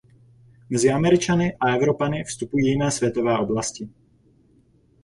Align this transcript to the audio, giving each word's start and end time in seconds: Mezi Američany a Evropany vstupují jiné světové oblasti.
Mezi 0.69 0.89
Američany 0.89 1.55
a 1.59 1.69
Evropany 1.75 2.23
vstupují 2.23 2.67
jiné 2.67 2.91
světové 2.91 3.37
oblasti. 3.37 3.89